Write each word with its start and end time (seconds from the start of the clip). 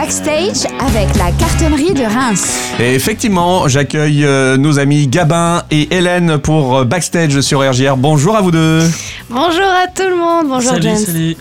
backstage 0.00 0.64
avec 0.80 1.14
la 1.18 1.30
cartonnerie 1.32 1.92
de 1.92 2.04
Reims. 2.04 2.72
Et 2.78 2.94
effectivement, 2.94 3.68
j'accueille 3.68 4.24
euh, 4.24 4.56
nos 4.56 4.78
amis 4.78 5.06
Gabin 5.06 5.62
et 5.70 5.94
Hélène 5.94 6.38
pour 6.38 6.78
euh, 6.78 6.84
backstage 6.84 7.38
sur 7.42 7.60
RGR. 7.60 7.98
Bonjour 7.98 8.34
à 8.34 8.40
vous 8.40 8.50
deux. 8.50 8.80
Bonjour 9.28 9.66
à 9.66 9.88
tout 9.94 10.08
le 10.08 10.16
monde, 10.16 10.46
bonjour 10.48 10.70
salut, 10.70 10.82
James. 10.82 10.96
salut. 10.96 11.36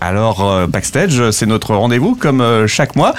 Alors, 0.00 0.48
euh, 0.48 0.66
backstage, 0.68 1.30
c'est 1.32 1.46
notre 1.46 1.74
rendez-vous 1.74 2.14
comme 2.14 2.40
euh, 2.40 2.68
chaque 2.68 2.94
mois. 2.94 3.14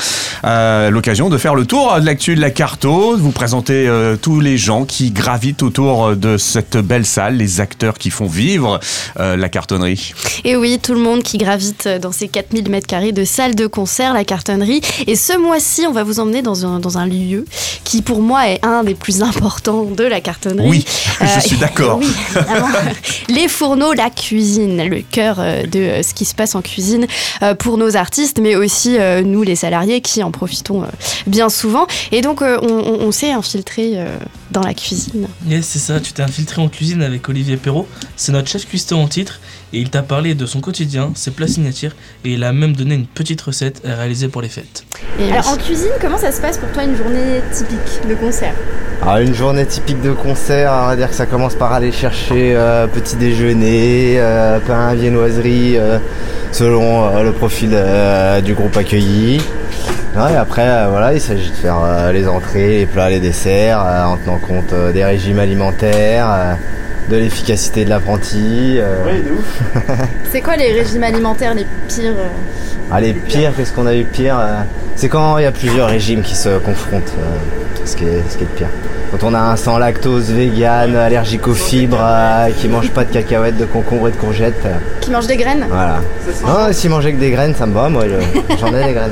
Euh, 0.46 0.90
L'occasion 0.90 1.30
de 1.30 1.38
faire 1.38 1.54
le 1.54 1.66
tour 1.66 2.00
de 2.00 2.06
l'actu 2.06 2.36
de 2.36 2.42
la 2.42 2.52
carto, 2.52 3.18
de 3.18 3.22
vous 3.22 3.32
présenter 3.32 3.86
euh, 3.88 4.16
tous 4.16 4.40
les 4.40 4.58
gens 4.58 4.86
qui 4.86 5.12
gravitent 5.12 5.62
autour 5.62 6.16
de 6.16 6.38
cette 6.38 6.78
belle 6.78 7.06
salle, 7.06 7.36
les 7.36 7.60
acteurs 7.60 7.98
qui 7.98 8.10
font 8.10 8.28
vivre 8.28 8.80
euh, 9.20 9.36
la 9.36 9.50
cartonnerie. 9.50 10.14
Et 10.46 10.56
oui, 10.56 10.80
tout 10.82 10.94
le 10.94 11.02
monde 11.02 11.22
qui 11.22 11.38
gravite 11.38 11.90
dans 12.02 12.14
ces 12.14 12.30
4000 12.30 12.70
mètres 12.70 12.88
carrés 12.88 13.12
de 13.12 13.26
salle 13.26 13.56
de 13.56 13.68
concert, 13.68 14.14
la 14.14 14.24
cartonnerie. 14.24 14.82
Et 15.06 15.16
ce 15.18 15.38
mois-ci, 15.38 15.86
on 15.86 15.92
va 15.92 16.04
vous 16.06 16.22
emmener 16.22 16.42
dans 16.42 16.66
un, 16.66 16.80
dans 16.80 16.98
un 16.98 17.08
lieu 17.08 17.44
qui, 17.84 18.02
pour 18.02 18.22
moi, 18.22 18.48
est 18.48 18.64
un 18.66 18.86
des 18.86 18.96
plus 18.96 19.22
importants 19.22 19.84
de 19.84 20.06
la 20.06 20.22
cartonnerie. 20.22 20.70
Oui, 20.70 20.86
je 21.22 21.40
suis 21.42 21.58
d'accord. 21.58 22.00
Oui, 22.10 22.14
les 23.30 23.48
fourneaux, 23.48 23.94
la 23.94 24.10
cuisine, 24.10 24.88
le 24.88 25.02
cœur 25.02 25.38
de 25.38 26.02
ce 26.02 26.14
qui 26.14 26.24
se 26.26 26.36
passe 26.36 26.56
en 26.56 26.62
cuisine 26.62 26.69
euh, 26.78 27.56
pour 27.56 27.78
nos 27.78 27.96
artistes, 27.96 28.40
mais 28.42 28.56
aussi 28.56 28.98
euh, 28.98 29.22
nous, 29.24 29.44
les 29.44 29.56
salariés, 29.56 30.02
qui 30.02 30.24
en 30.24 30.32
profitons 30.32 30.84
euh, 30.84 30.88
bien 31.28 31.50
souvent. 31.50 31.88
Et 32.12 32.22
donc, 32.22 32.42
euh, 32.42 32.58
on, 32.62 32.68
on- 32.68 33.00
on 33.08 33.12
s'est 33.12 33.32
infiltré 33.32 33.94
euh, 33.96 34.06
dans 34.52 34.62
la 34.62 34.74
cuisine. 34.74 35.28
Yes, 35.48 35.66
c'est 35.66 35.80
ça, 35.80 36.00
tu 36.00 36.12
t'es 36.14 36.22
infiltré 36.24 36.62
en 36.62 36.68
cuisine 36.70 37.02
avec 37.02 37.28
Olivier 37.30 37.58
Perrault. 37.58 37.88
C'est 38.16 38.32
notre 38.32 38.48
chef 38.50 38.68
cuistot 38.68 38.96
en 38.98 39.08
titre. 39.08 39.40
Et 39.72 39.80
il 39.80 39.90
t'a 39.92 40.02
parlé 40.02 40.34
de 40.34 40.46
son 40.48 40.62
quotidien, 40.62 41.12
ses 41.14 41.30
plats 41.30 41.48
signatures. 41.48 41.92
Et 42.26 42.34
il 42.34 42.44
a 42.44 42.52
même 42.52 42.76
donné 42.76 42.96
une 42.96 43.06
petite 43.06 43.40
recette 43.42 43.82
à 43.88 43.96
réaliser 43.96 44.28
pour 44.28 44.42
les 44.42 44.50
fêtes. 44.50 44.84
Et 45.20 45.32
Alors 45.32 45.50
en 45.50 45.58
cuisine, 45.58 45.92
comment 46.02 46.18
ça 46.18 46.32
se 46.32 46.42
passe 46.42 46.58
pour 46.58 46.72
toi 46.72 46.84
une 46.84 46.96
journée 46.96 47.40
typique 47.54 48.08
de 48.10 48.16
concert? 48.16 48.54
Alors 49.04 49.18
une 49.18 49.34
journée 49.36 49.66
typique 49.68 50.02
de 50.02 50.12
concert, 50.12 50.72
on 50.84 50.88
va 50.88 50.96
dire 50.96 51.08
que 51.10 51.16
ça 51.16 51.26
commence 51.28 51.54
par 51.56 51.72
aller 51.72 51.92
chercher 51.92 52.54
euh, 52.56 52.88
petit 52.88 53.16
déjeuner, 53.16 54.16
euh, 54.18 54.60
pain, 54.60 54.94
viennoiserie, 54.96 55.78
euh, 55.78 56.00
selon 56.52 57.06
euh, 57.16 57.24
le 57.24 57.32
profil 57.32 57.72
euh, 57.74 58.42
du 58.42 58.54
groupe 58.54 58.76
accueilli. 58.78 59.42
Ouais, 60.16 60.34
et 60.34 60.36
après, 60.36 60.66
euh, 60.68 60.88
voilà, 60.90 61.14
il 61.14 61.22
s'agit 61.22 61.50
de 61.52 61.56
faire 61.56 61.78
euh, 61.84 62.12
les 62.12 62.28
entrées, 62.28 62.80
les 62.80 62.86
plats, 62.86 63.10
les 63.10 63.20
desserts, 63.20 63.84
euh, 63.86 64.04
en 64.06 64.18
tenant 64.18 64.38
compte 64.40 64.74
euh, 64.74 64.92
des 64.92 65.04
régimes 65.06 65.40
alimentaires, 65.40 66.28
euh, 66.32 66.54
de 67.10 67.16
l'efficacité 67.18 67.86
de 67.86 67.90
l'apprenti. 67.90 68.76
euh. 68.80 68.96
C'est 70.32 70.42
quoi 70.42 70.56
les 70.58 70.72
régimes 70.72 71.04
alimentaires 71.04 71.54
les 71.54 71.66
pires 71.88 72.14
euh 72.18 72.28
Ah, 72.92 73.00
les 73.00 73.14
pires, 73.14 73.52
qu'est-ce 73.56 73.72
qu'on 73.72 73.86
a 73.88 73.96
eu 73.96 74.04
de 74.04 74.10
pire 74.10 74.38
euh, 74.40 74.62
C'est 74.96 75.10
quand 75.10 75.38
il 75.38 75.44
y 75.44 75.48
a 75.48 75.52
plusieurs 75.52 75.88
régimes 75.88 76.22
qui 76.24 76.36
se 76.36 76.58
confrontent, 76.58 77.14
euh, 77.20 77.86
ce, 77.86 77.96
qui 77.96 78.06
est, 78.06 78.24
ce 78.30 78.38
qui 78.38 78.44
est 78.44 78.48
le 78.52 78.56
pire. 78.56 78.70
Quand 79.12 79.24
on 79.24 79.34
a 79.34 79.40
un 79.40 79.56
sans 79.56 79.80
lactose, 79.80 80.30
vegan, 80.32 80.96
allergique 80.96 81.48
aux 81.48 81.54
fibres, 81.56 81.98
euh, 82.00 82.50
qui 82.56 82.68
mange 82.68 82.92
pas 82.92 83.04
de 83.06 83.12
cacahuètes, 83.12 83.58
de 83.58 83.66
concombres 83.66 84.10
et 84.10 84.12
de 84.12 84.18
courgettes, 84.18 84.62
euh, 84.66 84.76
Qui 85.02 85.10
mangent 85.10 85.26
des 85.28 85.38
graines 85.38 85.66
voilà. 85.68 86.00
Non, 86.46 86.72
s'il 86.72 86.92
mangeait 86.92 87.14
que 87.14 87.20
des 87.20 87.32
graines, 87.32 87.56
ça 87.56 87.66
me 87.66 87.74
va, 87.74 87.90
moi 87.90 88.04
je- 88.08 88.56
j'en 88.60 88.68
ai 88.68 88.84
des 88.86 88.94
graines. 88.94 89.12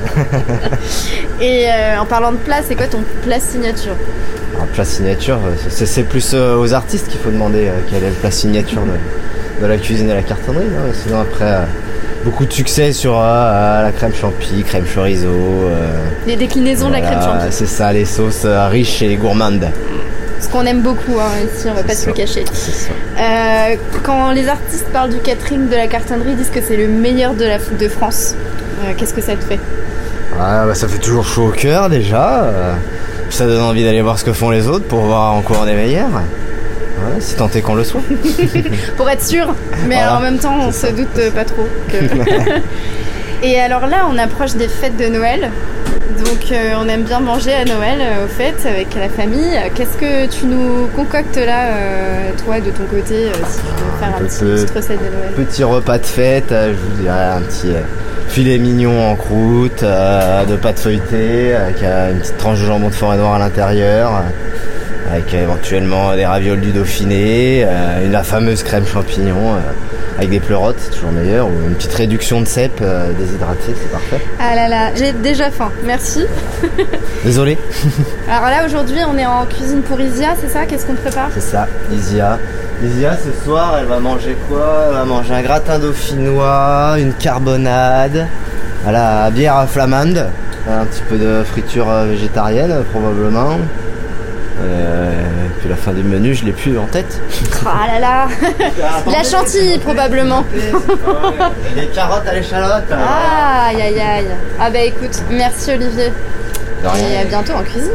Et 1.42 1.66
euh, 1.68 2.00
en 2.00 2.06
parlant 2.06 2.32
de 2.32 2.38
plat, 2.38 2.58
c'est 2.68 2.76
quoi 2.76 2.86
ton 2.88 3.04
plat 3.24 3.40
signature? 3.40 3.94
Alors, 4.56 4.68
plat 4.68 4.86
signature, 4.86 5.38
euh, 5.46 5.56
c'est 5.70 5.86
c'est 5.86 6.04
plus 6.04 6.32
euh, 6.34 6.58
aux 6.58 6.74
artistes 6.74 7.08
qu'il 7.10 7.20
faut 7.20 7.30
demander 7.32 7.68
euh, 7.68 7.72
quel 7.90 8.04
est 8.04 8.10
le 8.10 8.14
plat 8.16 8.32
signature 8.32 8.82
de, 8.84 9.62
de 9.64 9.68
la 9.68 9.78
cuisine 9.78 10.10
et 10.10 10.14
la 10.16 10.22
cartonnerie. 10.24 10.66
non? 10.66 10.92
Sinon 10.94 11.22
après, 11.22 11.46
euh, 11.46 11.64
beaucoup 12.24 12.46
de 12.46 12.54
succès 12.54 12.92
sur 12.94 13.18
euh, 13.18 13.24
euh, 13.24 13.84
la 13.84 13.92
crème 13.92 14.14
champi, 14.14 14.64
crème 14.64 14.86
chorizo. 14.86 15.28
euh, 15.30 15.98
Les 16.26 16.36
déclinaisons 16.36 16.88
de 16.88 16.94
la 16.94 17.02
crème 17.02 17.22
champi. 17.22 17.46
C'est 17.52 17.66
ça, 17.68 17.94
les 17.94 18.06
sauces 18.06 18.44
euh, 18.46 18.68
riches 18.68 19.02
et 19.02 19.16
gourmandes. 19.16 19.70
Ce 20.40 20.48
qu'on 20.50 20.64
aime 20.66 20.82
beaucoup 20.82 21.18
hein, 21.20 21.32
ici, 21.56 21.68
on 21.70 21.74
va 21.74 21.84
pas 21.84 21.94
se 21.96 22.06
le 22.08 22.14
cacher. 22.14 22.46
Ça. 22.54 22.92
Quand 24.04 24.32
les 24.32 24.48
artistes 24.48 24.86
parlent 24.94 25.10
du 25.10 25.18
catering 25.20 25.68
de 25.70 25.76
la 25.76 25.88
cartonnerie, 25.88 26.32
ils 26.32 26.38
disent 26.38 26.52
que 26.52 26.62
c'est 26.62 26.78
le 26.78 26.88
meilleur 26.88 27.34
de, 27.34 27.46
la, 27.46 27.58
de 27.58 27.88
France. 27.90 28.36
Qu'est-ce 28.98 29.14
que 29.14 29.22
ça 29.22 29.36
te 29.36 29.44
fait? 29.44 29.60
Ah, 30.40 30.66
bah, 30.68 30.76
ça 30.76 30.88
fait 30.88 31.00
toujours 31.00 31.26
chaud 31.26 31.48
au 31.48 31.52
cœur 31.52 31.90
déjà. 31.90 32.52
ça 33.32 33.48
donne 33.48 33.64
envie 33.64 33.84
d'aller 33.84 34.02
voir 34.02 34.20
ce 34.20 34.24
que 34.24 34.32
font 34.34 34.52
les 34.52 34.68
autres 34.68 34.86
pour 34.86 35.00
voir 35.02 35.34
en 35.34 35.42
quoi 35.42 35.58
on 35.64 35.68
Voilà, 37.00 37.16
si 37.22 37.36
tant 37.36 37.50
est 37.50 37.62
qu'on 37.62 37.76
le 37.76 37.84
soit. 37.84 38.02
Pour 38.98 39.10
être 39.10 39.24
sûr, 39.24 39.54
mais 39.88 39.96
Voilà, 39.96 40.18
en 40.18 40.20
même 40.20 40.38
temps, 40.40 40.56
on 40.60 40.72
se 40.72 40.88
doute 40.88 41.32
pas 41.36 41.46
trop. 41.46 41.68
que- 41.90 41.98
Et 43.44 43.60
alors 43.60 43.86
là, 43.88 44.08
on 44.12 44.18
approche 44.18 44.54
des 44.56 44.68
fêtes 44.68 44.98
de 44.98 45.08
Noël. 45.08 45.52
Donc 46.18 46.52
euh, 46.52 46.72
on 46.82 46.88
aime 46.90 47.04
bien 47.04 47.20
manger 47.20 47.54
à 47.54 47.66
Noël, 47.66 48.00
euh, 48.02 48.26
aux 48.26 48.28
fêtes, 48.28 48.66
avec 48.66 48.88
la 48.96 49.10
famille. 49.10 49.56
Qu'est-ce 49.76 49.98
que 49.98 50.26
tu 50.26 50.46
nous 50.48 50.88
concoctes 50.96 51.38
là, 51.38 51.66
euh, 51.68 52.30
toi, 52.44 52.60
de 52.60 52.72
ton 52.72 52.86
côté, 52.90 53.26
euh, 53.28 53.34
si 53.48 53.60
tu 53.60 53.66
veux 53.68 54.00
faire 54.00 54.16
un 54.18 54.24
petit, 54.24 54.40
petite 54.64 54.76
recette 54.76 55.00
de 55.00 55.16
Noël 55.16 55.32
Petit 55.36 55.64
repas 55.64 56.00
de 56.00 56.06
fête, 56.06 56.50
je 56.50 56.72
vous 56.74 57.02
dirais 57.04 57.26
un 57.26 57.42
petit 57.42 57.74
filet 58.30 58.58
mignon 58.58 59.12
en 59.12 59.16
croûte, 59.16 59.84
de 59.84 60.56
pâte 60.56 60.80
feuilletée, 60.80 61.54
avec 61.54 61.84
une 61.84 62.20
petite 62.20 62.38
tranche 62.38 62.60
de 62.62 62.66
jambon 62.66 62.90
de 62.90 62.94
forêt 62.96 63.18
noire 63.18 63.36
à 63.36 63.40
l'intérieur, 63.40 64.24
avec 65.12 65.34
euh, 65.34 65.44
éventuellement 65.44 66.14
des 66.16 66.26
ravioles 66.26 66.60
du 66.62 66.72
Dauphiné, 66.72 67.64
euh, 67.66 68.06
une- 68.06 68.12
la 68.12 68.24
fameuse 68.24 68.64
crème 68.64 68.86
champignon, 68.86 69.54
euh, 69.56 69.60
avec 70.18 70.30
des 70.30 70.40
pleurotes, 70.40 70.76
c'est 70.80 70.92
toujours 70.92 71.12
meilleur, 71.12 71.48
ou 71.48 71.52
une 71.68 71.76
petite 71.76 71.94
réduction 71.94 72.42
de 72.42 72.48
cèpe 72.48 72.80
euh, 72.82 73.12
déshydraté, 73.14 73.74
c'est 73.80 73.92
parfait. 73.92 74.20
Ah 74.40 74.56
là 74.56 74.68
là, 74.68 74.90
j'ai 74.96 75.14
déjà 75.14 75.50
faim, 75.52 75.72
merci. 75.86 76.26
Désolé, 77.24 77.58
Alors 78.30 78.50
là, 78.50 78.66
aujourd'hui, 78.66 78.98
on 79.12 79.18
est 79.18 79.26
en 79.26 79.46
cuisine 79.46 79.82
pour 79.82 80.00
Isia, 80.02 80.30
c'est 80.42 80.50
ça? 80.50 80.66
Qu'est-ce 80.66 80.86
qu'on 80.86 80.96
prépare? 80.96 81.30
C'est 81.34 81.42
ça, 81.42 81.68
Isia. 81.94 82.38
Isia, 82.84 83.16
ce 83.18 83.44
soir, 83.46 83.76
elle 83.80 83.86
va 83.88 84.00
manger 84.00 84.36
quoi? 84.50 84.86
Elle 84.90 84.94
va 84.96 85.06
manger 85.06 85.34
un 85.34 85.42
gratin 85.42 85.80
dauphinois, 85.80 86.96
une 87.00 87.14
carbonade, 87.14 88.28
à 88.86 88.92
la 88.92 89.32
bière 89.32 89.66
flamande, 89.70 90.28
un 90.70 90.86
petit 90.86 91.02
peu 91.10 91.18
de 91.18 91.44
friture 91.44 91.88
végétarienne 92.08 92.84
probablement. 92.92 93.58
Euh, 94.62 95.12
et 95.46 95.60
puis 95.60 95.70
la 95.70 95.76
fin 95.76 95.94
du 95.94 96.04
menu, 96.04 96.34
je 96.34 96.46
l'ai 96.46 96.52
plus 96.52 96.78
en 96.78 96.86
tête. 96.86 97.22
Ah 97.66 97.88
là 97.88 98.00
là 98.00 98.28
La 99.12 99.24
chantilly, 99.24 99.78
probablement. 99.80 100.44
Des 101.76 101.88
carottes 101.88 102.28
à 102.28 102.34
l'échalote. 102.34 102.86
Ah, 102.92 103.68
aïe 103.68 103.82
aïe 103.82 104.00
aïe. 104.00 104.28
Ah 104.60 104.70
bah 104.70 104.80
écoute, 104.82 105.22
merci 105.30 105.72
Olivier. 105.72 106.12
Et 106.84 107.18
à 107.18 107.26
bientôt 107.26 107.54
en 107.54 107.64
cuisine. 107.64 107.92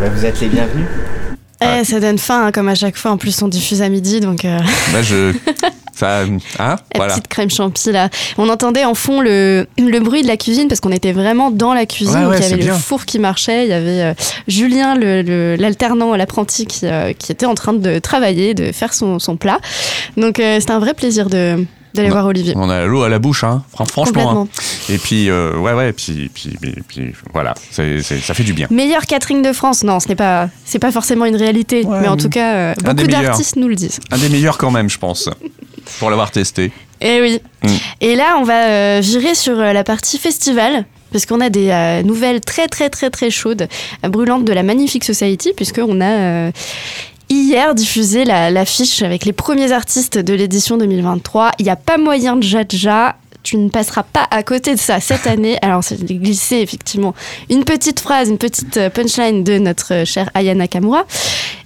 Bah, 0.00 0.06
vous 0.12 0.24
êtes 0.24 0.40
les 0.40 0.48
bienvenus. 0.48 0.86
Eh, 1.62 1.84
ça 1.84 2.00
donne 2.00 2.18
faim, 2.18 2.46
hein, 2.46 2.52
comme 2.52 2.68
à 2.68 2.74
chaque 2.74 2.96
fois. 2.96 3.10
En 3.10 3.18
plus, 3.18 3.42
on 3.42 3.48
diffuse 3.48 3.82
à 3.82 3.88
midi, 3.88 4.20
donc 4.20 4.44
euh, 4.44 4.58
Bah, 4.92 5.02
je. 5.02 5.34
Ça. 6.00 6.20
Hein 6.22 6.28
la 6.58 6.76
Voilà. 6.96 7.12
petite 7.14 7.28
crème 7.28 7.50
champi 7.50 7.92
là. 7.92 8.08
On 8.38 8.48
entendait 8.48 8.84
en 8.84 8.94
fond 8.94 9.20
le, 9.20 9.66
le 9.78 9.98
bruit 10.00 10.22
de 10.22 10.26
la 10.28 10.36
cuisine 10.36 10.66
parce 10.68 10.80
qu'on 10.80 10.92
était 10.92 11.12
vraiment 11.12 11.50
dans 11.50 11.74
la 11.74 11.86
cuisine. 11.86 12.14
Ouais, 12.16 12.22
donc 12.22 12.30
ouais, 12.32 12.38
il 12.38 12.42
y 12.42 12.46
avait 12.46 12.56
le 12.56 12.62
bien. 12.64 12.74
four 12.74 13.04
qui 13.04 13.18
marchait, 13.18 13.64
il 13.64 13.70
y 13.70 13.72
avait 13.74 14.02
euh, 14.02 14.14
Julien, 14.48 14.94
le- 14.94 15.22
le- 15.22 15.56
l'alternant, 15.56 16.16
l'apprenti 16.16 16.66
qui, 16.66 16.86
euh, 16.86 17.12
qui 17.12 17.30
était 17.32 17.46
en 17.46 17.54
train 17.54 17.72
de 17.72 17.98
travailler, 17.98 18.54
de 18.54 18.72
faire 18.72 18.94
son, 18.94 19.18
son 19.18 19.36
plat. 19.36 19.58
Donc 20.16 20.40
euh, 20.40 20.58
c'était 20.60 20.72
un 20.72 20.78
vrai 20.80 20.94
plaisir 20.94 21.28
de 21.28 21.64
d'aller 21.92 22.06
Bah, 22.06 22.14
voir 22.14 22.26
Olivier. 22.26 22.52
On 22.56 22.70
a 22.70 22.86
l'eau 22.86 23.02
à 23.02 23.08
la 23.08 23.18
bouche, 23.18 23.42
hein. 23.42 23.64
Fran- 23.72 23.84
franchement. 23.84 24.42
hein. 24.42 24.48
Et 24.88 24.96
puis, 24.96 25.28
euh, 25.28 25.56
ouais, 25.56 25.72
ouais, 25.72 25.92
puis, 25.92 26.30
puis, 26.32 26.56
puis, 26.60 26.72
puis 26.86 27.12
voilà, 27.32 27.52
ça 27.72 27.82
fait 28.32 28.44
du 28.44 28.52
bien. 28.52 28.68
Meilleur 28.70 29.06
catering 29.06 29.42
de 29.42 29.52
France, 29.52 29.82
non, 29.82 29.98
ce 29.98 30.06
n'est 30.06 30.14
pas, 30.14 30.48
c'est 30.64 30.78
pas 30.78 30.92
forcément 30.92 31.24
une 31.24 31.34
réalité, 31.34 31.84
Ouais, 31.84 31.98
mais 32.02 32.06
en 32.06 32.16
tout 32.16 32.28
cas, 32.28 32.54
euh, 32.54 32.74
beaucoup 32.84 33.08
d'artistes 33.08 33.56
nous 33.56 33.66
le 33.66 33.74
disent. 33.74 33.98
Un 34.12 34.18
des 34.18 34.28
meilleurs 34.28 34.56
quand 34.56 34.70
même, 34.70 34.88
je 34.88 34.98
pense, 34.98 35.28
pour 35.98 36.10
l'avoir 36.10 36.30
testé. 36.30 36.70
Eh 37.00 37.20
oui. 37.20 37.40
Mm. 37.62 37.68
Et 38.02 38.14
là, 38.16 38.36
on 38.38 38.42
va 38.44 38.64
euh, 38.66 39.00
virer 39.02 39.34
sur 39.34 39.58
euh, 39.58 39.72
la 39.72 39.84
partie 39.84 40.18
festival. 40.18 40.84
Parce 41.12 41.26
qu'on 41.26 41.40
a 41.40 41.50
des 41.50 41.70
euh, 41.70 42.02
nouvelles 42.04 42.40
très 42.40 42.68
très 42.68 42.88
très 42.88 43.10
très 43.10 43.30
chaudes, 43.30 43.66
brûlantes 44.04 44.44
de 44.44 44.52
la 44.52 44.62
Magnifique 44.62 45.02
Society, 45.04 45.52
puisqu'on 45.56 46.00
a 46.00 46.52
hier 47.28 47.74
diffusé 47.74 48.24
la- 48.24 48.50
l'affiche 48.50 49.02
avec 49.02 49.24
les 49.24 49.32
premiers 49.32 49.72
artistes 49.72 50.18
de 50.18 50.34
l'édition 50.34 50.76
2023. 50.76 51.52
Il 51.58 51.64
n'y 51.64 51.70
a 51.70 51.76
pas 51.76 51.98
moyen 51.98 52.36
de 52.36 52.42
jadja. 52.44 53.16
Tu 53.42 53.56
ne 53.56 53.70
passeras 53.70 54.02
pas 54.02 54.26
à 54.30 54.42
côté 54.42 54.74
de 54.74 54.78
ça 54.78 55.00
cette 55.00 55.26
année. 55.26 55.58
Alors, 55.62 55.82
c'est 55.82 56.02
glissé 56.04 56.56
effectivement 56.56 57.14
une 57.48 57.64
petite 57.64 58.00
phrase, 58.00 58.28
une 58.28 58.38
petite 58.38 58.76
euh, 58.76 58.90
punchline 58.90 59.44
de 59.44 59.58
notre 59.58 59.94
euh, 59.94 60.04
chère 60.04 60.28
Aya 60.34 60.54
Nakamura. 60.54 61.04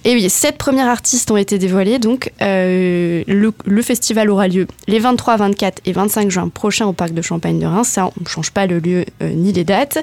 Et 0.05 0.13
oui, 0.13 0.29
sept 0.29 0.57
premiers 0.57 0.87
artistes 0.87 1.29
ont 1.31 1.37
été 1.37 1.57
dévoilés. 1.57 1.99
Donc, 1.99 2.31
euh, 2.41 3.23
le, 3.27 3.81
festival 3.81 4.29
aura 4.29 4.47
lieu 4.47 4.67
les 4.87 4.99
23, 4.99 5.37
24 5.37 5.81
et 5.85 5.91
25 5.91 6.31
juin 6.31 6.47
prochains 6.47 6.85
au 6.85 6.93
parc 6.93 7.13
de 7.13 7.21
Champagne 7.21 7.59
de 7.59 7.65
Reims. 7.65 7.89
Ça, 7.89 8.05
on 8.05 8.23
ne 8.23 8.27
change 8.27 8.51
pas 8.51 8.67
le 8.67 8.79
lieu 8.79 9.05
ni 9.21 9.51
les 9.51 9.63
dates. 9.63 9.97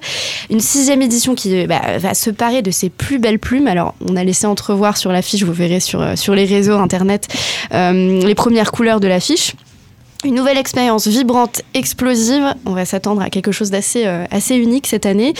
Une 0.50 0.60
sixième 0.60 1.02
édition 1.02 1.34
qui 1.34 1.66
bah, 1.66 1.98
va 1.98 2.14
se 2.14 2.30
parer 2.30 2.62
de 2.62 2.70
ses 2.70 2.90
plus 2.90 3.18
belles 3.18 3.38
plumes. 3.38 3.68
Alors, 3.68 3.94
on 4.06 4.16
a 4.16 4.25
laissé 4.25 4.46
entrevoir 4.46 4.96
sur 4.96 5.12
l'affiche, 5.12 5.44
vous 5.44 5.52
verrez 5.52 5.80
sur, 5.80 6.18
sur 6.18 6.34
les 6.34 6.44
réseaux 6.44 6.78
internet, 6.78 7.28
les 7.72 8.34
premières 8.34 8.72
couleurs 8.72 9.00
de 9.00 9.08
l'affiche. 9.08 9.54
Une 10.24 10.34
nouvelle 10.34 10.58
expérience 10.58 11.06
vibrante, 11.06 11.62
explosive. 11.74 12.54
On 12.66 12.72
va 12.72 12.84
s'attendre 12.84 13.22
à 13.22 13.30
quelque 13.30 13.52
chose 13.52 13.70
d'assez 13.70 14.04
euh, 14.06 14.24
assez 14.30 14.54
unique 14.56 14.86
cette 14.86 15.06
année. 15.06 15.34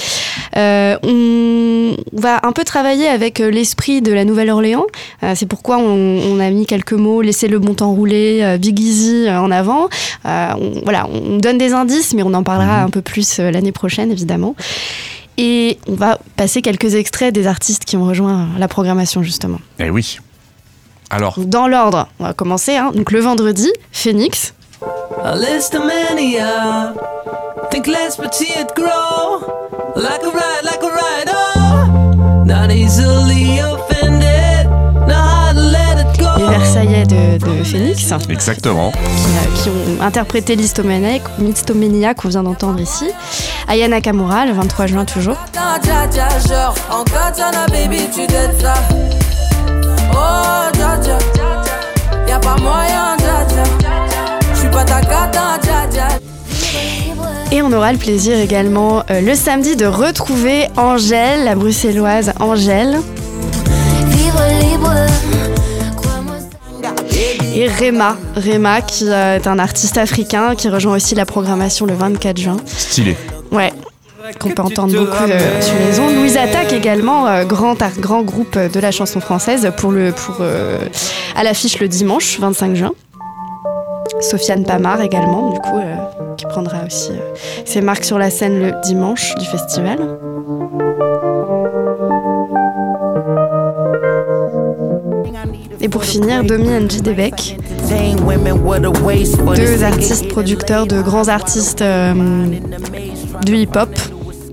Euh, 0.57 0.97
on 1.03 1.97
va 2.21 2.41
un 2.43 2.53
peu 2.53 2.65
travailler 2.65 3.07
avec 3.09 3.41
euh, 3.41 3.51
l'esprit 3.51 4.03
de 4.03 4.13
la 4.13 4.25
Nouvelle-Orléans. 4.25 4.87
Euh, 5.23 5.35
c'est 5.37 5.47
pourquoi 5.47 5.79
on, 5.79 6.21
on 6.21 6.41
a 6.41 6.51
mis 6.51 6.67
quelques 6.67 6.93
mots, 6.95 7.23
laisser 7.23 7.49
le 7.49 7.59
bon 7.59 7.75
temps 7.75 7.93
rouler, 7.93 8.57
Big 8.59 8.79
Easy 8.81 9.29
en 9.31 9.51
avant. 9.51 9.89
On, 10.25 10.81
voilà, 10.83 11.07
on 11.09 11.39
donne 11.39 11.59
des 11.59 11.73
indices, 11.73 12.13
mais 12.15 12.23
on 12.23 12.35
en 12.35 12.43
parlera 12.43 12.83
un 12.83 12.91
peu 12.91 13.03
plus 13.03 13.39
l'année 13.39 13.73
prochaine, 13.73 14.11
évidemment. 14.11 14.55
Et 15.39 15.79
on 15.89 15.95
va 15.95 16.19
passer 16.37 16.61
quelques 16.61 16.95
extraits 16.95 17.33
des 17.35 17.47
artistes 17.47 17.85
qui 17.85 17.97
ont 17.97 18.05
rejoint 18.05 18.49
la 18.59 18.69
programmation, 18.69 19.23
justement. 19.23 19.59
Eh 19.79 19.91
oui. 19.91 20.19
Alors, 21.11 21.39
Dans 21.39 21.69
l'ordre, 21.69 22.09
on 22.21 22.25
va 22.25 22.33
commencer. 22.33 22.77
hein. 22.77 22.91
Donc 22.95 23.13
le 23.13 23.21
vendredi, 23.21 23.71
Phoenix. 23.93 24.55
A 25.25 25.37
list 25.37 25.75
of 25.75 25.85
many, 25.87 26.39
uh, 26.39 26.93
think 27.71 27.87
less 27.87 28.17
but 28.17 28.35
see 28.35 28.53
it 28.53 28.75
grow. 28.75 29.41
Like 29.95 30.23
a 30.23 30.31
ride, 30.31 30.65
like 30.65 30.83
a 30.83 30.89
ride, 30.89 31.29
oh. 31.29 32.45
Not 32.45 32.71
easily 32.73 33.59
offended, 33.61 34.67
know 35.07 35.15
how 35.15 35.53
to 35.53 35.61
let 35.61 35.99
it 36.01 36.19
go. 36.19 36.35
Les 36.39 36.59
Versaillais 36.59 37.05
de, 37.07 37.39
de 37.39 37.63
Phoenix, 37.65 38.05
qui, 38.05 38.33
exactement. 38.33 38.89
euh, 38.95 39.63
qui 39.63 39.69
ont 39.71 40.03
interprété 40.03 40.57
l'Histomaniac, 40.57 41.23
Mystomaniac 41.39 42.17
qu'on 42.17 42.29
vient 42.29 42.43
d'entendre 42.43 42.81
ici. 42.81 43.09
Aya 43.69 43.89
Nakamura, 43.89 44.47
le 44.47 44.53
23 44.53 44.87
juin 44.87 45.05
toujours. 45.05 45.37
Oh, 50.15 50.71
y'a 52.29 52.39
pas 52.39 52.57
moyen, 52.57 53.17
on 57.73 57.77
aura 57.77 57.93
le 57.93 57.99
plaisir 57.99 58.39
également 58.39 59.03
euh, 59.11 59.21
le 59.21 59.35
samedi 59.35 59.77
de 59.77 59.87
retrouver 59.87 60.67
Angèle, 60.77 61.45
la 61.45 61.55
bruxelloise 61.55 62.33
Angèle. 62.39 62.99
Et 67.55 67.67
Rema, 67.69 68.17
Rema 68.37 68.81
qui 68.81 69.09
euh, 69.09 69.37
est 69.37 69.47
un 69.47 69.59
artiste 69.59 69.97
africain 69.99 70.55
qui 70.55 70.69
rejoint 70.69 70.97
aussi 70.97 71.15
la 71.15 71.25
programmation 71.27 71.87
le 71.87 71.95
24 71.95 72.39
juin. 72.39 72.57
Stylé. 72.67 73.17
Ouais, 73.51 73.73
qu'on 74.41 74.51
peut 74.51 74.63
entendre 74.63 74.93
beaucoup 74.99 75.25
euh, 75.31 75.61
sur 75.63 75.75
les 75.87 75.99
ondes. 76.01 76.15
Louise 76.17 76.37
Attaque 76.37 76.73
également, 76.73 77.27
euh, 77.29 77.45
grand, 77.45 77.81
art- 77.83 77.99
grand 77.99 78.23
groupe 78.23 78.59
de 78.59 78.81
la 78.81 78.91
chanson 78.91 79.21
française 79.21 79.71
pour 79.77 79.93
le, 79.93 80.13
pour, 80.13 80.37
euh, 80.41 80.79
à 81.37 81.43
l'affiche 81.45 81.79
le 81.79 81.89
dimanche 81.89 82.39
25 82.41 82.75
juin. 82.75 82.93
Sofiane 84.21 84.65
Pamar 84.65 85.01
également, 85.01 85.51
du 85.51 85.59
coup, 85.59 85.79
euh, 85.79 85.97
qui 86.37 86.47
prendra 86.47 86.85
aussi 86.87 87.11
euh, 87.13 87.35
ses 87.65 87.81
marques 87.81 88.05
sur 88.05 88.19
la 88.19 88.31
scène 88.31 88.61
le 88.61 88.73
dimanche 88.85 89.35
du 89.37 89.45
festival. 89.47 89.99
Et 95.81 95.89
pour 95.89 96.05
finir, 96.05 96.45
Domi 96.45 96.69
Ndjidebek, 96.69 97.59
deux 99.57 99.83
artistes 99.83 100.29
producteurs 100.29 100.87
de 100.87 101.03
grands 101.03 101.29
artistes 101.29 101.83
euh, 101.83 102.47
du 103.45 103.57
hip-hop 103.57 103.91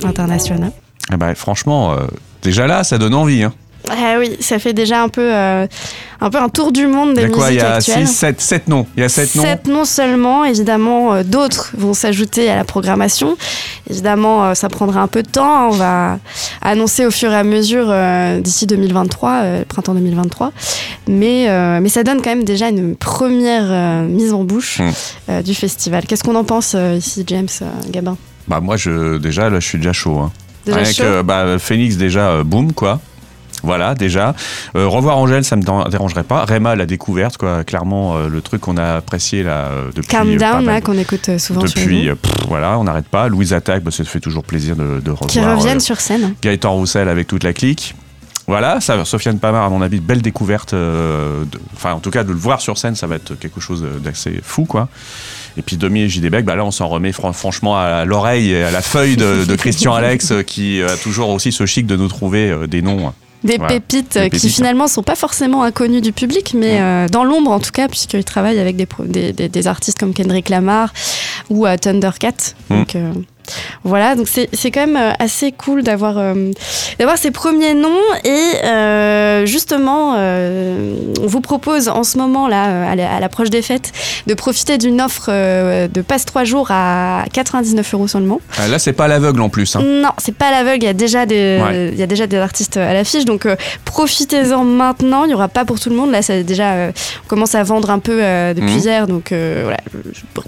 international. 0.03 0.71
Eh 1.13 1.17
ben, 1.17 1.35
franchement, 1.35 1.95
déjà 2.41 2.65
là, 2.65 2.83
ça 2.83 2.97
donne 2.97 3.13
envie. 3.13 3.43
Hein. 3.43 3.53
Ah 3.89 4.15
oui, 4.19 4.38
ça 4.39 4.59
fait 4.59 4.74
déjà 4.74 5.01
un 5.03 5.09
peu, 5.09 5.33
euh, 5.33 5.65
un 6.21 6.30
peu 6.30 6.38
un 6.38 6.50
tour 6.50 6.71
du 6.71 6.88
monde 6.88 7.13
Il 7.15 7.21
y 7.24 7.25
des 7.25 7.25
a 7.25 7.30
quoi 7.30 7.51
Il 7.51 7.53
y 7.53 7.56
musiques 7.57 7.63
a 7.69 7.75
actuelles. 7.75 8.07
6, 8.07 8.13
7, 8.13 8.41
7 8.41 8.68
noms. 8.68 8.86
Il 8.95 9.01
y 9.01 9.03
a 9.03 9.09
7 9.09 9.36
noms. 9.36 9.44
Sept 9.44 9.68
noms 9.68 9.86
seulement, 9.86 10.45
évidemment, 10.45 11.13
euh, 11.13 11.24
d'autres 11.24 11.71
vont 11.77 11.94
s'ajouter 11.94 12.50
à 12.50 12.56
la 12.56 12.63
programmation. 12.63 13.36
Évidemment, 13.89 14.45
euh, 14.45 14.53
ça 14.53 14.69
prendra 14.69 15.01
un 15.01 15.07
peu 15.07 15.24
de 15.24 15.30
temps. 15.30 15.45
hein. 15.45 15.68
On 15.71 15.75
va 15.75 16.19
annoncer 16.62 17.06
au 17.06 17.12
fur 17.12 17.31
et 17.31 17.36
à 17.36 17.44
mesure 17.44 17.94
d'ici 18.41 18.68
2023, 18.68 19.31
euh, 19.44 19.63
printemps 19.68 19.94
2023. 19.94 20.51
Mais, 21.07 21.47
mais 21.81 21.89
ça 21.89 22.03
donne 22.03 22.21
quand 22.21 22.30
même 22.30 22.44
déjà 22.44 22.69
une 22.69 22.95
première 22.95 24.03
mise 24.03 24.33
en 24.33 24.44
bouche 24.44 24.81
euh, 25.30 25.42
du 25.42 25.56
festival. 25.56 26.06
Qu'est-ce 26.06 26.24
qu'on 26.24 26.35
en 26.35 26.44
pense 26.44 26.75
ici, 26.97 27.24
James 27.27 27.47
Gabin? 27.89 28.18
Bah, 28.47 28.59
moi, 28.59 28.77
je, 28.77 29.18
déjà, 29.18 29.50
là, 29.50 29.59
je 29.59 29.65
suis 29.68 29.77
déjà 29.77 29.94
chaud. 29.94 30.19
Hein. 30.19 30.31
Déjà 30.65 30.83
chaud? 30.85 31.24
bah, 31.24 31.57
Phoenix, 31.59 31.97
déjà, 31.97 32.44
boum, 32.44 32.74
quoi. 32.74 33.00
Voilà, 33.63 33.95
déjà. 33.95 34.33
Euh, 34.75 34.88
revoir 34.88 35.17
Angèle, 35.17 35.44
ça 35.44 35.56
me 35.56 35.61
dé- 35.61 35.89
dérangerait 35.91 36.23
pas. 36.23 36.45
Réma, 36.45 36.75
la 36.75 36.85
découverte, 36.85 37.38
quoi. 37.38 37.63
Clairement, 37.63 38.17
euh, 38.17 38.27
le 38.29 38.41
truc 38.41 38.61
qu'on 38.61 38.77
a 38.77 38.95
apprécié 38.95 39.44
là 39.44 39.65
euh, 39.71 39.85
depuis. 39.95 40.07
Calm 40.09 40.29
euh, 40.29 40.38
Down, 40.38 40.65
là, 40.65 40.81
qu'on 40.81 40.97
écoute 40.97 41.38
souvent 41.38 41.65
sur 41.67 41.79
Depuis, 41.81 42.09
pff, 42.09 42.33
voilà, 42.47 42.77
on 42.79 42.83
n'arrête 42.85 43.07
pas. 43.07 43.27
Louise 43.27 43.53
Attaque, 43.53 43.83
bah, 43.83 43.91
ça 43.91 44.03
fait 44.03 44.19
toujours 44.19 44.44
plaisir 44.44 44.75
de, 44.75 45.00
de 45.00 45.11
revoir. 45.11 45.29
qui 45.29 45.39
reviennent 45.41 45.79
sur 45.79 46.00
scène. 46.00 46.33
Gaëtan 46.41 46.73
Roussel 46.73 47.09
avec 47.09 47.27
toute 47.27 47.44
la 47.44 47.53
clique. 47.53 47.95
Voilà, 48.47 48.81
ça, 48.81 49.06
Sofiane 49.06 49.38
Pamar, 49.38 49.63
à 49.63 49.69
mon 49.69 49.81
avis, 49.83 50.00
belle 50.00 50.23
découverte. 50.23 50.73
Enfin, 51.75 51.94
en 51.94 52.00
tout 52.00 52.09
cas, 52.09 52.23
de 52.23 52.31
le 52.31 52.38
voir 52.39 52.61
sur 52.61 52.77
scène, 52.79 52.95
ça 52.95 53.06
va 53.06 53.15
être 53.17 53.35
quelque 53.35 53.59
chose 53.61 53.85
d'assez 54.03 54.39
fou, 54.41 54.65
quoi. 54.65 54.89
Et 55.57 55.61
puis 55.61 55.77
Domi 55.77 56.01
et 56.01 56.09
JDBEC, 56.09 56.45
bah 56.45 56.56
là, 56.56 56.65
on 56.65 56.71
s'en 56.71 56.88
remet 56.88 57.11
fran- 57.11 57.33
franchement 57.33 57.77
à 57.77 58.06
l'oreille 58.06 58.56
à 58.56 58.71
la 58.71 58.81
feuille 58.81 59.17
de, 59.17 59.45
de 59.45 59.56
Christian 59.56 59.94
Alex, 59.94 60.33
qui 60.47 60.81
a 60.81 60.95
toujours 60.97 61.29
aussi 61.29 61.51
ce 61.51 61.65
chic 61.67 61.85
de 61.85 61.95
nous 61.95 62.07
trouver 62.07 62.56
des 62.67 62.81
noms. 62.81 63.13
Des 63.44 63.57
Voilà. 63.57 63.75
pépites 63.75 64.13
Des 64.13 64.19
euh, 64.19 64.30
qui 64.30 64.50
finalement 64.50 64.88
sont 64.88 65.03
pas 65.03 65.15
forcément 65.15 65.63
inconnues 65.63 66.01
du 66.01 66.12
public, 66.12 66.53
mais 66.53 66.81
euh, 66.81 67.07
dans 67.07 67.24
l'ombre 67.24 67.51
en 67.51 67.59
tout 67.59 67.71
cas, 67.71 67.88
puisqu'ils 67.88 68.25
travaillent 68.25 68.59
avec 68.59 68.75
des, 68.75 69.68
artistes 69.68 69.97
comme 70.00 70.13
Kendrick 70.13 70.50
Lamar 70.50 70.94
ou 71.50 71.65
euh, 71.65 71.77
Thundercat. 71.77 72.53
Mm. 72.69 72.77
Donc 72.77 72.95
euh, 72.95 73.13
voilà, 73.83 74.15
donc 74.15 74.27
c'est 74.27 74.49
c'est 74.53 74.71
quand 74.71 74.85
même 74.85 74.97
euh, 74.97 75.11
assez 75.19 75.51
cool 75.51 75.83
d'avoir 75.83 76.17
euh, 76.17 76.51
d'avoir 76.99 77.17
ces 77.17 77.31
premiers 77.31 77.73
noms 77.73 77.89
et 78.23 78.43
euh, 78.63 79.45
justement, 79.45 80.13
on 80.15 81.27
vous 81.27 81.41
propose 81.41 81.89
en 81.89 82.03
ce 82.03 82.17
moment 82.17 82.47
là, 82.47 82.89
à 82.91 82.95
la- 82.95 83.15
à 83.15 83.19
l'approche 83.19 83.49
des 83.49 83.61
fêtes, 83.61 83.91
de 84.27 84.33
profiter 84.33 84.77
d'une 84.77 85.01
offre 85.01 85.29
de 85.29 86.01
passe 86.01 86.25
3 86.25 86.43
jours 86.43 86.67
à 86.71 87.23
99 87.33 87.93
euros 87.93 88.07
seulement. 88.07 88.39
Ah, 88.57 88.67
Là, 88.67 88.79
c'est 88.79 88.93
pas 88.93 89.05
à 89.05 89.07
l'aveugle 89.07 89.41
en 89.41 89.49
plus. 89.49 89.75
hein. 89.75 89.81
Non, 89.83 90.09
c'est 90.17 90.35
pas 90.35 90.47
à 90.47 90.51
l'aveugle. 90.51 90.83
Il 90.83 90.87
y 90.87 90.89
a 90.89 90.93
déjà 90.93 91.25
des, 91.25 91.59
Ouais. 91.61 91.89
il 91.93 91.99
y 91.99 92.03
a 92.03 92.07
déjà 92.07 92.27
des 92.27 92.37
artistes 92.37 92.77
à 92.77 92.93
l'affiche, 92.93 93.25
donc 93.25 93.45
euh, 93.45 93.55
profitez-en 93.85 94.63
maintenant. 94.63 95.25
Il 95.25 95.31
y 95.31 95.33
aura 95.33 95.47
pas 95.47 95.65
pour 95.65 95.79
tout 95.79 95.89
le 95.89 95.95
monde. 95.95 96.11
Là, 96.11 96.21
ça 96.21 96.41
déjà, 96.43 96.71
euh, 96.73 96.91
on 97.25 97.27
commence 97.27 97.55
à 97.55 97.63
vendre 97.63 97.89
un 97.89 97.99
peu 97.99 98.19
euh, 98.21 98.53
depuis 98.53 98.73
Mhm. 98.75 98.79
hier, 98.79 99.07
donc 99.07 99.31
voilà. 99.31 99.77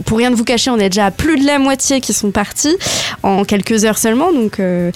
Pour 0.06 0.18
rien 0.18 0.32
de 0.32 0.36
vous 0.36 0.44
cacher, 0.44 0.70
on 0.72 0.78
est 0.80 0.90
déjà 0.90 1.08
à 1.08 1.12
plus 1.12 1.38
de 1.40 1.46
la 1.46 1.60
moitié 1.60 2.02
qui 2.02 2.14
sont 2.14 2.32
partis 2.32 2.76
en 3.24 3.44
quelques 3.44 3.86
heures 3.86 3.98
seulement. 3.98 4.32
Donc 4.32 4.60
euh, 4.60 4.92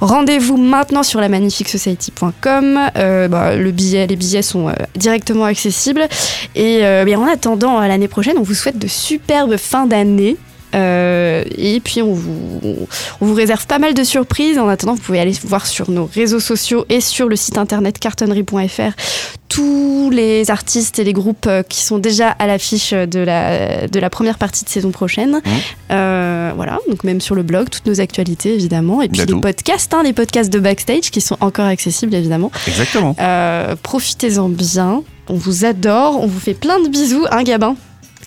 rendez-vous 0.00 0.56
maintenant 0.56 1.02
sur 1.02 1.20
la 1.20 1.28
magnifiquesociety.com. 1.28 2.78
Euh, 2.96 3.28
bah, 3.28 3.56
le 3.56 3.70
billet, 3.70 4.06
les 4.06 4.16
billets 4.16 4.42
sont 4.42 4.68
euh, 4.68 4.72
directement 4.94 5.44
accessibles. 5.44 6.06
Et 6.54 6.80
bien, 7.04 7.18
en 7.20 7.26
attendant 7.26 7.80
l'année 7.80 8.08
prochaine, 8.08 8.38
on 8.38 8.42
vous 8.42 8.54
souhaite 8.54 8.78
de 8.78 8.86
superbes 8.86 9.56
fins 9.56 9.86
d'année. 9.86 10.36
Euh, 10.76 11.44
et 11.56 11.80
puis 11.80 12.02
on 12.02 12.12
vous, 12.12 12.60
on 13.20 13.26
vous 13.26 13.34
réserve 13.34 13.66
pas 13.66 13.78
mal 13.78 13.94
de 13.94 14.04
surprises. 14.04 14.58
En 14.58 14.68
attendant, 14.68 14.94
vous 14.94 15.02
pouvez 15.02 15.20
aller 15.20 15.34
voir 15.44 15.66
sur 15.66 15.90
nos 15.90 16.06
réseaux 16.06 16.40
sociaux 16.40 16.84
et 16.88 17.00
sur 17.00 17.28
le 17.28 17.36
site 17.36 17.58
internet 17.58 17.98
cartonnerie.fr 17.98 18.92
tous 19.48 20.10
les 20.12 20.50
artistes 20.50 20.98
et 20.98 21.04
les 21.04 21.12
groupes 21.12 21.46
euh, 21.46 21.62
qui 21.62 21.82
sont 21.82 21.98
déjà 21.98 22.30
à 22.30 22.46
l'affiche 22.46 22.92
de 22.92 23.20
la, 23.20 23.86
de 23.88 24.00
la 24.00 24.10
première 24.10 24.38
partie 24.38 24.64
de 24.64 24.68
saison 24.68 24.90
prochaine. 24.90 25.40
Euh, 25.90 26.52
voilà, 26.56 26.78
donc 26.90 27.04
même 27.04 27.20
sur 27.20 27.34
le 27.34 27.42
blog, 27.42 27.70
toutes 27.70 27.86
nos 27.86 28.00
actualités 28.00 28.54
évidemment. 28.54 29.02
Et 29.02 29.08
puis 29.08 29.22
les 29.24 29.40
podcasts, 29.40 29.94
hein, 29.94 30.02
les 30.02 30.12
podcasts 30.12 30.52
de 30.52 30.58
backstage 30.58 31.10
qui 31.10 31.20
sont 31.20 31.36
encore 31.40 31.66
accessibles 31.66 32.14
évidemment. 32.14 32.50
Exactement. 32.66 33.16
Euh, 33.20 33.76
Profitez-en 33.82 34.48
bien. 34.48 35.02
On 35.28 35.34
vous 35.34 35.64
adore. 35.64 36.20
On 36.22 36.26
vous 36.26 36.40
fait 36.40 36.54
plein 36.54 36.80
de 36.80 36.88
bisous. 36.88 37.24
Un 37.30 37.42
Gabin? 37.42 37.76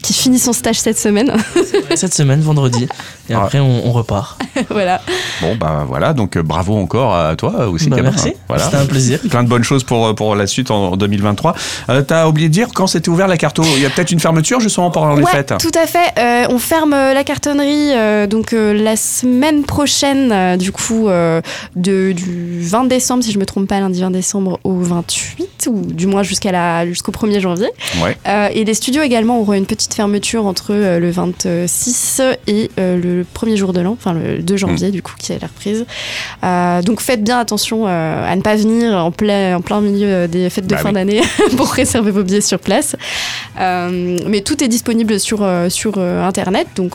Qui 0.02 0.14
finit 0.14 0.40
son 0.40 0.54
stage 0.54 0.80
cette 0.80 0.98
semaine. 0.98 1.32
Cette 1.96 2.14
semaine, 2.14 2.40
vendredi. 2.40 2.88
Et 3.30 3.34
Ah. 3.34 3.42
après, 3.44 3.60
on, 3.60 3.88
on 3.88 3.92
repart. 3.92 4.40
voilà. 4.70 5.02
Bon, 5.42 5.56
bah 5.56 5.84
voilà, 5.88 6.14
donc 6.14 6.38
euh, 6.38 6.44
bravo 6.44 6.78
encore 6.78 7.16
à 7.16 7.36
toi 7.36 7.68
aussi, 7.68 7.90
Bah, 7.90 7.98
merci. 8.02 8.34
Voilà. 8.48 8.64
C'était 8.66 8.78
un 8.78 8.86
plaisir. 8.86 9.20
Plein 9.30 9.44
de 9.44 9.50
bonnes 9.50 9.64
choses 9.64 9.84
pour, 9.84 10.14
pour 10.16 10.36
la 10.36 10.48
suite 10.48 10.72
en 10.72 10.96
2023. 10.96 11.56
Euh, 11.90 12.02
T'as 12.02 12.28
oublié 12.28 12.48
de 12.48 12.54
dire 12.54 12.68
quand 12.74 12.88
c'était 12.88 13.10
ouvert 13.10 13.28
la 13.28 13.38
carte 13.38 13.60
Il 13.76 13.82
y 13.82 13.86
a 13.86 13.90
peut-être 13.90 14.12
une 14.12 14.20
fermeture 14.20 14.60
justement 14.60 14.92
pendant 14.92 15.16
les 15.16 15.24
ouais, 15.24 15.32
fêtes. 15.32 15.54
tout 15.60 15.72
à 15.78 15.86
fait. 15.88 16.14
Euh, 16.18 16.46
on 16.50 16.60
ferme 16.60 16.94
euh, 16.94 17.14
la 17.14 17.24
cartonnerie 17.24 17.92
euh, 17.94 18.28
donc 18.28 18.54
euh, 18.54 18.74
la 18.74 18.96
semaine 18.96 19.64
prochaine, 19.64 20.32
euh, 20.32 20.56
du 20.58 20.72
coup, 20.72 21.08
euh, 21.10 21.42
de, 21.76 22.14
du 22.14 22.60
20 22.62 22.86
décembre, 22.86 23.24
si 23.24 23.32
je 23.32 23.40
me 23.40 23.46
trompe 23.46 23.68
pas, 23.68 23.80
lundi 23.80 24.00
20 24.02 24.12
décembre 24.12 24.60
au 24.64 24.76
28. 24.80 25.68
ou 25.68 25.82
du 25.82 26.08
moins 26.08 26.24
jusqu'à 26.24 26.52
la, 26.52 26.86
jusqu'au 26.86 27.12
1er 27.12 27.40
janvier. 27.42 27.70
Ouais. 28.02 28.16
Euh, 28.28 28.48
et 28.54 28.64
les 28.64 28.74
studios 28.74 29.02
également 29.02 29.40
auront 29.40 29.54
une 29.54 29.66
petite 29.66 29.89
fermeture 29.94 30.46
entre 30.46 30.74
euh, 30.74 31.00
le 31.00 31.10
26 31.12 32.22
et 32.48 32.70
euh, 32.80 33.00
le 33.02 33.24
premier 33.24 33.58
jour 33.58 33.74
de 33.74 33.82
l'an, 33.82 33.92
enfin 33.94 34.14
le 34.14 34.40
2 34.40 34.58
janvier 34.58 34.92
du 34.92 35.02
coup, 35.02 35.14
qui 35.20 35.32
est 35.34 35.40
la 35.42 35.48
reprise. 35.48 35.86
Euh, 36.44 36.82
donc 36.82 37.02
faites 37.02 37.24
bien 37.24 37.40
attention 37.40 37.88
à 37.88 38.36
ne 38.36 38.42
pas 38.42 38.56
venir 38.56 38.94
en 38.94 39.12
plein, 39.12 39.58
en 39.58 39.62
plein 39.62 39.82
milieu 39.82 40.28
des 40.28 40.50
fêtes 40.50 40.68
de 40.68 40.76
Bah 40.76 40.82
fin 40.82 40.90
oui. 40.90 40.96
d'année 40.96 41.22
pour 41.58 41.70
réserver 41.72 42.12
vos 42.12 42.24
billets 42.24 42.42
sur 42.42 42.60
place. 42.60 42.96
Mais 43.58 44.42
tout 44.46 44.64
est 44.64 44.68
disponible 44.68 45.20
sur, 45.20 45.48
sur 45.70 45.98
Internet, 46.00 46.68
donc 46.76 46.94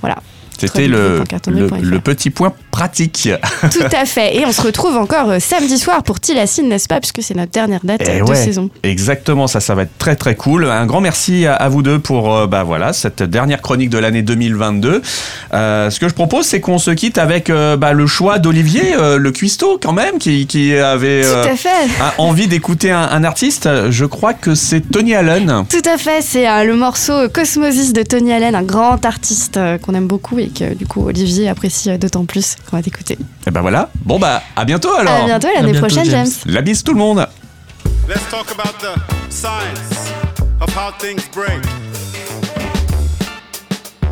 voilà. 0.00 0.16
C'était 0.58 0.86
le, 0.86 1.22
le, 1.48 1.68
le 1.82 2.00
petit 2.00 2.30
point 2.30 2.52
pratique. 2.72 3.28
Tout 3.70 3.84
à 3.96 4.04
fait. 4.04 4.36
Et 4.36 4.44
on 4.46 4.50
se 4.52 4.62
retrouve 4.62 4.96
encore 4.96 5.30
euh, 5.30 5.38
samedi 5.38 5.78
soir 5.78 6.02
pour 6.02 6.18
Tilassine, 6.18 6.68
n'est-ce 6.68 6.88
pas 6.88 6.98
Puisque 6.98 7.22
c'est 7.22 7.36
notre 7.36 7.52
dernière 7.52 7.80
date 7.84 8.02
Eh 8.04 8.18
de 8.18 8.24
ouais. 8.24 8.34
saison. 8.34 8.68
Exactement, 8.82 9.46
ça, 9.46 9.60
ça 9.60 9.74
va 9.76 9.82
être 9.82 9.96
très 9.98 10.16
très 10.16 10.34
cool. 10.34 10.64
Un 10.64 10.86
grand 10.86 11.00
merci 11.00 11.46
à, 11.46 11.54
à 11.54 11.68
vous 11.68 11.82
deux 11.82 11.98
pour 12.00 12.34
euh, 12.34 12.46
bah 12.48 12.64
voilà 12.64 12.92
cette 12.92 13.22
dernière 13.22 13.62
chronique 13.62 13.90
de 13.90 13.98
l'année 13.98 14.22
2022. 14.22 15.02
Euh, 15.54 15.90
ce 15.90 16.00
que 16.00 16.08
je 16.08 16.14
propose, 16.14 16.46
c'est 16.46 16.60
qu'on 16.60 16.78
se 16.78 16.90
quitte 16.90 17.18
avec 17.18 17.50
euh, 17.50 17.76
bah, 17.76 17.92
le 17.92 18.06
choix 18.06 18.38
d'Olivier, 18.38 18.94
euh, 18.96 19.18
le 19.18 19.30
cuistot 19.32 19.78
quand 19.80 19.92
même, 19.92 20.18
qui, 20.18 20.46
qui 20.46 20.74
avait 20.76 21.22
euh, 21.24 21.42
Tout 21.44 21.48
à 21.50 21.56
fait. 21.56 21.68
a 22.00 22.14
envie 22.18 22.48
d'écouter 22.48 22.90
un, 22.90 23.02
un 23.02 23.22
artiste. 23.24 23.68
Je 23.90 24.04
crois 24.06 24.32
que 24.34 24.54
c'est 24.54 24.80
Tony 24.80 25.14
Allen. 25.14 25.64
Tout 25.68 25.88
à 25.88 25.98
fait, 25.98 26.22
c'est 26.22 26.48
euh, 26.48 26.64
le 26.64 26.74
morceau 26.76 27.28
Cosmosis 27.28 27.92
de 27.92 28.02
Tony 28.02 28.32
Allen, 28.32 28.54
un 28.54 28.62
grand 28.62 29.04
artiste 29.04 29.56
euh, 29.58 29.78
qu'on 29.78 29.94
aime 29.94 30.06
beaucoup 30.06 30.38
et 30.38 30.48
que 30.48 30.74
du 30.74 30.86
coup 30.86 31.06
Olivier 31.06 31.48
apprécie 31.48 31.90
euh, 31.90 31.98
d'autant 31.98 32.24
plus 32.24 32.56
qu'on 32.68 32.76
va 32.76 32.82
t'écouter. 32.82 33.18
Et 33.46 33.50
ben 33.50 33.60
voilà. 33.60 33.88
Bon 34.04 34.18
bah 34.18 34.42
à 34.56 34.64
bientôt 34.64 34.92
alors. 34.94 35.22
À 35.22 35.24
bientôt 35.24 35.48
l'année 35.48 35.72
bientôt, 35.72 35.86
prochaine, 35.86 36.04
James. 36.04 36.26
James. 36.26 36.54
La 36.54 36.62
bise 36.62 36.82
tout 36.82 36.92
le 36.92 36.98
monde. 36.98 37.26
Let's 38.08 38.28
talk 38.30 38.50
about 38.50 38.78
the 38.80 38.94
science 39.30 40.10
of 40.60 40.70
how 40.74 40.92
things 40.98 41.28
break. 41.32 41.62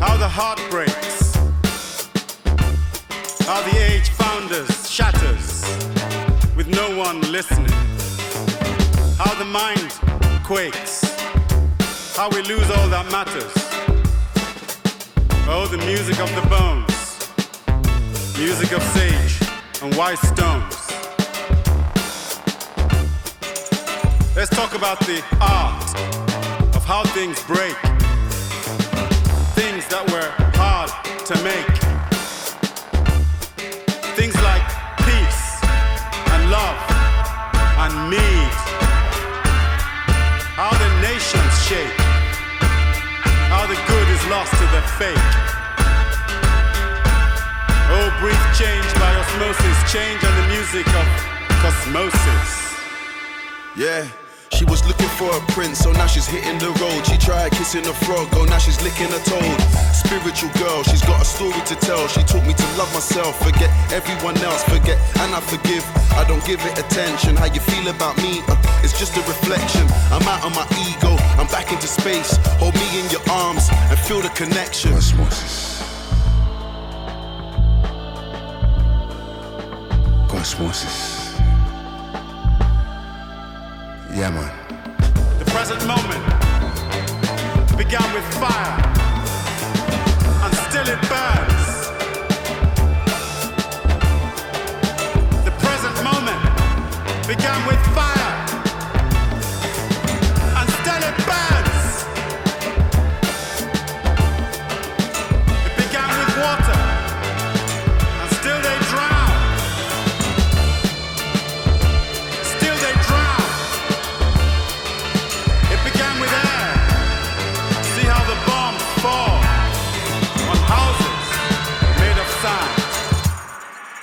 How 0.01 0.17
the 0.17 0.27
heart 0.27 0.59
breaks. 0.69 1.33
How 3.47 3.61
the 3.63 3.77
age 3.77 4.09
founders 4.17 4.89
shatters 4.89 5.63
with 6.55 6.67
no 6.67 6.97
one 6.97 7.21
listening. 7.31 7.75
How 9.17 9.33
the 9.35 9.45
mind 9.45 9.91
quakes. 10.45 11.01
How 12.15 12.29
we 12.29 12.41
lose 12.43 12.69
all 12.71 12.87
that 12.89 13.11
matters. 13.11 13.51
Oh, 15.47 15.67
the 15.67 15.77
music 15.85 16.19
of 16.19 16.33
the 16.35 16.47
bones. 16.47 16.90
Music 18.41 18.71
of 18.71 18.81
sage 18.81 19.39
and 19.83 19.93
white 19.95 20.17
stones. 20.17 20.75
Let's 24.35 24.49
talk 24.49 24.73
about 24.73 24.99
the 25.01 25.23
art 25.39 26.75
of 26.75 26.83
how 26.83 27.03
things 27.13 27.37
break. 27.43 27.77
Things 29.53 29.85
that 29.93 30.09
were 30.09 30.31
hard 30.57 30.89
to 31.27 31.35
make. 31.45 31.69
Things 34.17 34.33
like 34.41 34.65
peace 35.05 35.61
and 36.33 36.49
love 36.49 36.81
and 37.77 38.09
need. 38.09 38.53
How 40.57 40.71
the 40.81 40.89
nations 41.05 41.53
shake. 41.69 41.93
How 43.53 43.67
the 43.67 43.77
good 43.85 44.07
is 44.09 44.25
lost 44.31 44.51
to 44.53 44.65
the 44.73 44.81
fake. 44.97 45.60
Oh, 48.21 48.27
brief 48.27 48.37
change 48.53 48.93
by 48.99 49.15
osmosis. 49.15 49.91
Change 49.91 50.23
and 50.23 50.37
the 50.37 50.47
music 50.53 50.87
of 50.87 51.07
cosmosis. 51.61 52.77
Yeah. 53.75 54.07
She 54.53 54.65
was 54.65 54.85
looking 54.85 55.09
for 55.17 55.31
a 55.35 55.39
prince, 55.53 55.79
so 55.79 55.91
now 55.91 56.05
she's 56.05 56.27
hitting 56.27 56.59
the 56.59 56.69
road. 56.77 57.05
She 57.07 57.17
tried 57.17 57.51
kissing 57.53 57.87
a 57.87 57.93
frog, 58.05 58.27
oh 58.33 58.45
now 58.45 58.59
she's 58.59 58.79
licking 58.83 59.07
a 59.07 59.19
toad. 59.25 59.59
Spiritual 59.95 60.51
girl, 60.59 60.83
she's 60.83 61.01
got 61.01 61.21
a 61.21 61.25
story 61.25 61.61
to 61.65 61.75
tell. 61.75 62.07
She 62.09 62.21
taught 62.23 62.45
me 62.45 62.53
to 62.53 62.67
love 62.77 62.93
myself, 62.93 63.41
forget 63.41 63.71
everyone 63.91 64.37
else, 64.43 64.61
forget 64.65 64.99
and 65.21 65.33
I 65.33 65.39
forgive. 65.39 65.83
I 66.13 66.25
don't 66.27 66.45
give 66.45 66.59
it 66.65 66.77
attention. 66.77 67.37
How 67.37 67.45
you 67.45 67.61
feel 67.61 67.87
about 67.87 68.17
me? 68.17 68.43
Uh, 68.47 68.59
it's 68.83 68.99
just 68.99 69.15
a 69.17 69.21
reflection. 69.21 69.87
I'm 70.11 70.27
out 70.27 70.45
of 70.45 70.53
my 70.53 70.67
ego, 70.85 71.15
I'm 71.39 71.47
back 71.47 71.71
into 71.71 71.87
space. 71.87 72.37
Hold 72.59 72.75
me 72.75 72.99
in 72.99 73.09
your 73.09 73.23
arms 73.31 73.69
and 73.71 73.97
feel 73.97 74.21
the 74.21 74.29
connection. 74.29 74.91
Cosmosis. 74.91 75.90
Cosmosis. 80.41 81.37
Yeah, 84.11 84.31
man. 84.31 84.49
The 85.37 85.45
present 85.45 85.85
moment 85.85 86.23
began 87.77 88.07
with 88.11 88.25
fire, 88.41 88.75
and 90.43 90.53
still 90.65 90.87
it 90.95 91.01
burns. 91.13 91.69
The 95.45 95.53
present 95.61 95.97
moment 96.09 96.41
began 97.27 97.59
with 97.67 97.81
fire, 97.93 98.20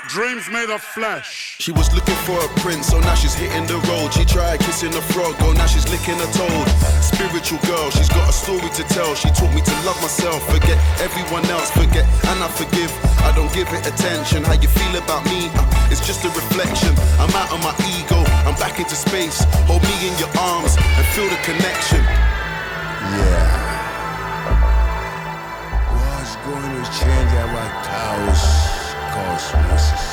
Dreams 0.09 0.49
made 0.49 0.71
of 0.71 0.81
flesh. 0.81 1.57
She 1.61 1.71
was 1.71 1.93
looking 1.93 2.17
for 2.25 2.41
a 2.41 2.49
prince, 2.65 2.89
so 2.89 2.99
now 2.99 3.13
she's 3.13 3.35
hitting 3.35 3.67
the 3.67 3.77
road. 3.93 4.09
She 4.09 4.25
tried 4.25 4.59
kissing 4.61 4.95
a 4.97 5.03
frog, 5.13 5.37
oh 5.45 5.53
now 5.53 5.67
she's 5.67 5.85
licking 5.93 6.17
a 6.17 6.25
toad. 6.33 6.67
Spiritual 7.05 7.61
girl, 7.69 7.91
she's 7.91 8.09
got 8.09 8.25
a 8.25 8.33
story 8.33 8.73
to 8.73 8.83
tell. 8.89 9.15
She 9.15 9.29
taught 9.37 9.53
me 9.53 9.61
to 9.61 9.75
love 9.85 10.01
myself, 10.01 10.41
forget 10.49 10.81
everyone 11.05 11.45
else, 11.53 11.71
forget 11.73 12.09
and 12.33 12.41
I 12.41 12.49
forgive. 12.49 12.89
I 13.21 13.37
don't 13.37 13.53
give 13.53 13.69
it 13.69 13.85
attention. 13.85 14.45
How 14.45 14.57
you 14.57 14.69
feel 14.69 14.97
about 14.97 15.29
me? 15.29 15.53
Uh, 15.53 15.93
it's 15.93 16.01
just 16.01 16.25
a 16.25 16.33
reflection. 16.33 16.97
I'm 17.21 17.29
out 17.37 17.53
of 17.53 17.61
my 17.61 17.77
ego, 17.93 18.25
I'm 18.49 18.57
back 18.57 18.81
into 18.81 18.97
space. 18.97 19.45
Hold 19.69 19.83
me 19.85 20.09
in 20.09 20.17
your 20.17 20.33
arms 20.41 20.81
and 20.81 21.05
feel 21.13 21.29
the 21.29 21.37
connection. 21.45 22.01
Yeah. 23.13 23.61
What's 25.93 26.33
going 26.49 26.73
to 26.81 26.85
change 26.97 27.31
our 27.45 27.69
chaos 27.85 28.58
cosmosis? 29.19 30.07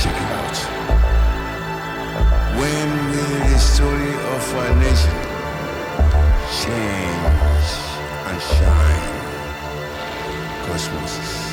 Check 0.00 0.16
it 0.24 0.30
out. 0.40 0.58
When 2.60 2.88
will 3.10 3.38
the 3.50 3.58
story 3.58 4.12
of 4.34 4.42
our 4.60 4.74
nation 4.76 5.18
change 6.60 7.68
and 8.28 8.38
shine? 8.56 9.10
Cosmosis. 10.66 11.51